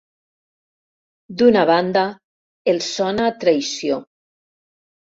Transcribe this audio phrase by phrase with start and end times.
[1.41, 2.05] D'una banda,
[2.75, 4.05] els sona a traïció.